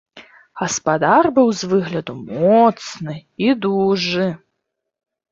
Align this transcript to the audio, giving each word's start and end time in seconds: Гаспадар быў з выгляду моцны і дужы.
Гаспадар 0.59 1.27
быў 1.35 1.51
з 1.59 1.67
выгляду 1.73 2.15
моцны 2.37 3.15
і 3.45 3.53
дужы. 3.65 4.27